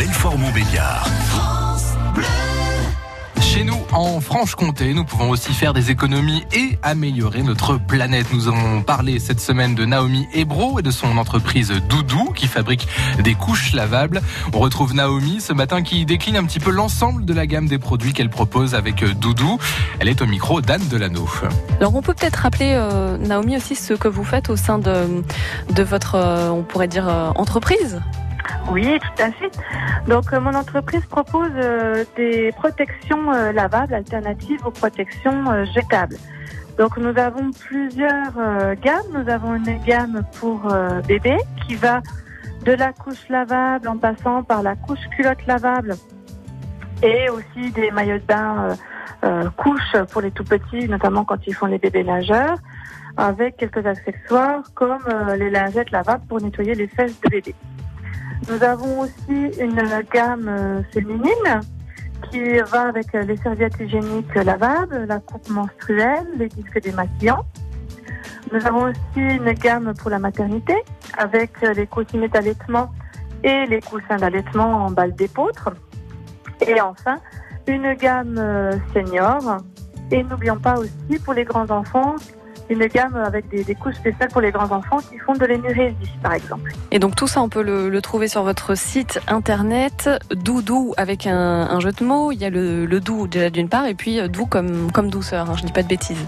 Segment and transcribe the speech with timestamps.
[0.00, 1.06] Belfort-Montbéliard.
[3.42, 8.28] Chez nous, en Franche-Comté, nous pouvons aussi faire des économies et améliorer notre planète.
[8.32, 12.88] Nous avons parlé cette semaine de Naomi Ebro et de son entreprise Doudou qui fabrique
[13.22, 14.22] des couches lavables.
[14.54, 17.78] On retrouve Naomi ce matin qui décline un petit peu l'ensemble de la gamme des
[17.78, 19.58] produits qu'elle propose avec Doudou.
[19.98, 21.28] Elle est au micro d'Anne Delano.
[21.76, 25.22] Alors on peut peut-être rappeler, euh, Naomi, aussi ce que vous faites au sein de,
[25.74, 28.00] de votre, euh, on pourrait dire, euh, entreprise?
[28.70, 29.50] Oui, tout à fait.
[30.06, 36.16] Donc, euh, mon entreprise propose euh, des protections euh, lavables alternatives aux protections jetables.
[36.78, 38.32] Donc, nous avons plusieurs
[38.80, 39.06] gammes.
[39.12, 40.72] Nous avons une gamme pour
[41.06, 41.36] bébé
[41.66, 42.00] qui va
[42.64, 45.96] de la couche lavable en passant par la couche culotte lavable
[47.02, 48.68] et aussi des maillots de bain
[49.58, 52.56] couches pour les tout petits, notamment quand ils font les bébés nageurs,
[53.18, 55.04] avec quelques accessoires comme
[55.36, 57.54] les lingettes lavables pour nettoyer les fesses de bébé.
[58.48, 61.60] Nous avons aussi une gamme euh, féminine
[62.30, 67.44] qui va avec euh, les serviettes hygiéniques lavables, la coupe menstruelle, les disques démaquillants.
[68.52, 70.74] Nous avons aussi une gamme pour la maternité
[71.16, 72.90] avec euh, les coussinets d'allaitement
[73.44, 75.70] et les coussins d'allaitement en balle d'épeautre.
[76.66, 77.18] Et enfin,
[77.66, 79.58] une gamme senior.
[80.10, 82.16] Et n'oublions pas aussi pour les grands enfants,
[82.70, 85.94] une gamme avec des, des couches spéciales pour les grands enfants qui font de l'énurésie,
[86.22, 86.72] par exemple.
[86.90, 91.80] Et donc tout ça, on peut le, trouver sur votre site internet, Doudou avec un,
[91.80, 92.32] jeu de mots.
[92.32, 95.50] Il y a le, le doux déjà d'une part, et puis euh, doux comme, douceur.
[95.50, 96.26] Hein, je dis pas de bêtises.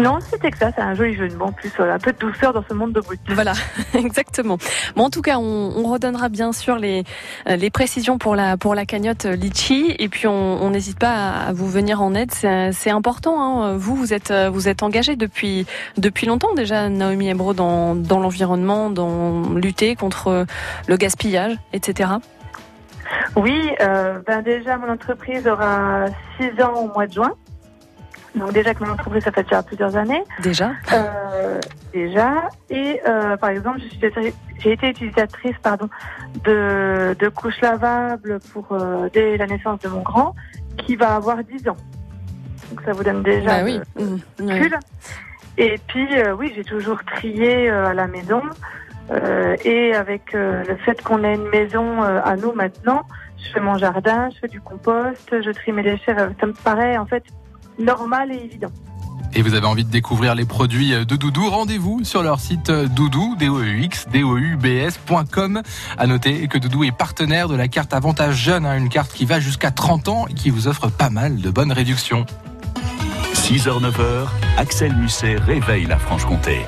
[0.00, 1.46] Non, c'était que ça, c'est un joli jeu de mots.
[1.46, 3.20] En plus, voilà, un peu de douceur dans ce monde de brut.
[3.28, 3.52] Voilà,
[3.94, 4.58] exactement.
[4.96, 7.04] Bon, en tout cas, on, on redonnera bien sûr les,
[7.48, 9.94] euh, les précisions pour la, pour la cagnotte euh, Litchi.
[9.98, 12.32] Et puis, on n'hésite pas à, vous venir en aide.
[12.32, 13.42] C'est important.
[13.42, 13.76] Hein.
[13.76, 18.20] Vous, vous êtes, euh, vous êtes engagé depuis, depuis longtemps déjà, Naomi Ebro, dans, dans
[18.20, 20.46] l'environnement, dans lutter contre
[20.86, 22.10] le gaspillage, etc.
[23.36, 26.06] Oui, euh, ben déjà, mon entreprise aura
[26.38, 27.32] six ans au mois de juin.
[28.34, 30.22] Donc déjà que mon entreprise, ça fait déjà plusieurs années.
[30.40, 31.60] Déjà Euh,
[31.92, 32.48] déjà.
[32.70, 33.80] Et euh, par exemple,
[34.60, 35.88] j'ai été utilisatrice pardon,
[36.44, 40.34] de, de couches lavables pour euh, dès la naissance de mon grand,
[40.78, 41.76] qui va avoir 10 ans.
[42.70, 43.80] Donc ça vous donne déjà Bah oui.
[43.96, 44.18] le Mmh,
[44.52, 44.78] recul.
[45.58, 46.08] Et puis
[46.38, 48.42] oui, j'ai toujours trié à la maison.
[49.64, 53.02] Et avec le fait qu'on ait une maison à nous maintenant,
[53.44, 56.14] je fais mon jardin, je fais du compost, je trie mes déchets.
[56.14, 57.24] Ça me paraît en fait
[57.78, 58.70] normal et évident.
[59.32, 63.36] Et vous avez envie de découvrir les produits de Doudou, rendez-vous sur leur site doudou,
[63.36, 65.62] d o u x d o u b s.com.
[65.96, 69.24] À noter que Doudou est partenaire de la carte Avantage Jeune, hein, une carte qui
[69.26, 72.26] va jusqu'à 30 ans et qui vous offre pas mal de bonnes réductions.
[73.34, 74.26] 6h, 9h,
[74.56, 76.66] Axel Musset réveille la Franche-Comté.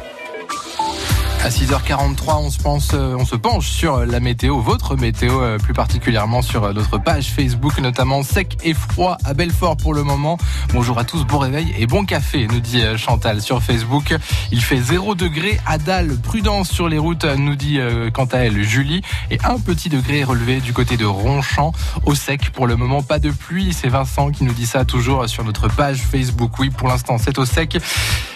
[1.45, 5.59] À 6h43, on se pense, euh, on se penche sur la météo, votre météo euh,
[5.59, 10.05] plus particulièrement sur euh, notre page Facebook, notamment sec et froid à Belfort pour le
[10.05, 10.39] moment.
[10.73, 14.15] Bonjour à tous, bon réveil et bon café, nous dit euh, Chantal sur Facebook.
[14.53, 18.39] Il fait 0 degré à Dalle, prudence sur les routes, nous dit euh, quant à
[18.39, 21.73] elle Julie, et un petit degré relevé du côté de Ronchamp
[22.07, 22.51] au sec.
[22.51, 25.67] Pour le moment, pas de pluie, c'est Vincent qui nous dit ça toujours sur notre
[25.67, 26.57] page Facebook.
[26.61, 27.79] Oui, pour l'instant, c'est au sec,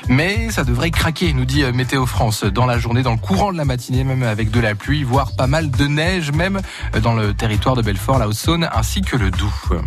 [0.08, 3.52] mais ça devrait craquer, nous dit euh, Météo France, dans la journée, dans le courant
[3.52, 6.60] de la matinée, même avec de la pluie, voire pas mal de neige, même
[6.94, 9.80] euh, dans le territoire de Belfort, la Haute-Saône, ainsi que le Doubs.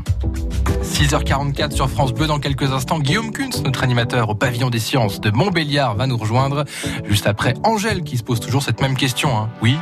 [0.83, 2.99] 6h44 sur France Bleu dans quelques instants.
[2.99, 6.65] Guillaume Kunz, notre animateur au pavillon des sciences de Montbéliard, va nous rejoindre
[7.07, 9.37] juste après Angèle qui se pose toujours cette même question.
[9.37, 9.49] hein.
[9.61, 9.77] Oui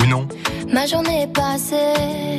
[0.00, 0.26] ou non?
[0.72, 2.38] Ma journée est passée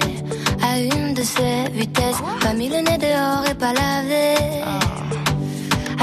[0.64, 2.22] à une de ces vitesses.
[2.41, 4.35] Pas mis le nez dehors et pas lavé.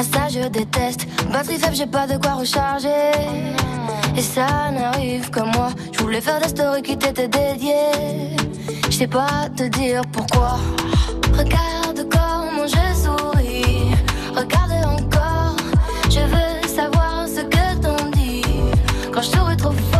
[0.03, 1.07] Ça je déteste.
[1.31, 3.13] Batterie faible, j'ai pas de quoi recharger.
[4.17, 5.69] Et ça n'arrive que moi.
[5.93, 8.37] Je voulais faire des stories qui t'étaient dédiées.
[8.87, 10.59] Je sais pas te dire pourquoi.
[11.37, 13.95] Regarde comment je souris.
[14.35, 15.57] Regarde encore.
[16.09, 18.43] Je veux savoir ce que t'en dis.
[19.13, 20.00] Quand je souris trop fort,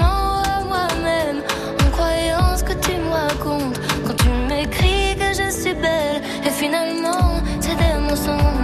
[0.00, 1.42] à moi-même
[1.82, 3.78] en croyant ce que tu me racontes.
[4.06, 8.55] Quand tu m'écris que je suis belle et finalement c'est des mensonges.